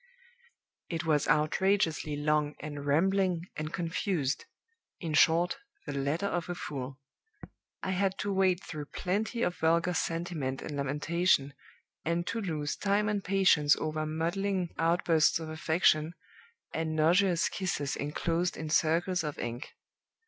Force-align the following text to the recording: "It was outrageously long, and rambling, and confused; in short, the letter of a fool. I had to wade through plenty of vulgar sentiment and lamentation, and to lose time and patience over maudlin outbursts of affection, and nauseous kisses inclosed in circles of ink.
"It 0.89 1.05
was 1.05 1.27
outrageously 1.27 2.15
long, 2.15 2.55
and 2.59 2.87
rambling, 2.87 3.45
and 3.55 3.71
confused; 3.71 4.45
in 4.99 5.13
short, 5.13 5.59
the 5.85 5.93
letter 5.93 6.25
of 6.25 6.49
a 6.49 6.55
fool. 6.55 6.99
I 7.83 7.91
had 7.91 8.17
to 8.17 8.33
wade 8.33 8.63
through 8.63 8.85
plenty 8.87 9.43
of 9.43 9.57
vulgar 9.59 9.93
sentiment 9.93 10.63
and 10.63 10.75
lamentation, 10.75 11.53
and 12.03 12.25
to 12.25 12.41
lose 12.41 12.75
time 12.75 13.07
and 13.09 13.23
patience 13.23 13.75
over 13.75 14.07
maudlin 14.07 14.71
outbursts 14.79 15.37
of 15.37 15.49
affection, 15.49 16.15
and 16.73 16.95
nauseous 16.95 17.47
kisses 17.47 17.95
inclosed 17.95 18.57
in 18.57 18.71
circles 18.71 19.23
of 19.23 19.37
ink. 19.37 19.75